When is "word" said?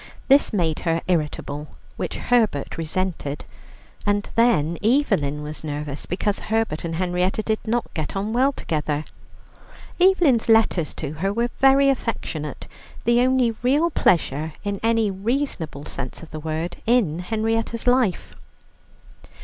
16.39-16.77